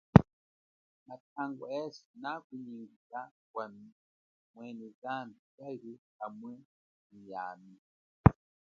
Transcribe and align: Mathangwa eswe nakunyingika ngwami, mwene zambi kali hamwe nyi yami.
Mathangwa 1.07 1.65
eswe 1.81 2.05
nakunyingika 2.21 3.21
ngwami, 3.45 3.85
mwene 4.53 4.85
zambi 5.01 5.39
kali 5.57 5.91
hamwe 6.19 6.53
nyi 7.09 7.21
yami. 7.31 7.75